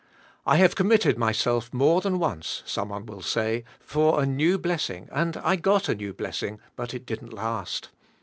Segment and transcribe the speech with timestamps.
[0.47, 5.07] ''I have committed myself more than once," some one will say, for a new blessing
[5.11, 7.89] and I g ot a new blessing", but it didn't last.